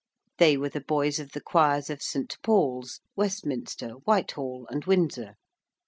They 0.39 0.57
were 0.57 0.69
the 0.69 0.81
boys 0.81 1.19
of 1.19 1.33
the 1.33 1.41
choirs 1.41 1.91
of 1.91 2.01
St. 2.01 2.35
Paul's, 2.41 3.01
Westminster, 3.15 3.89
Whitehall, 4.03 4.65
and 4.71 4.83
Windsor. 4.83 5.35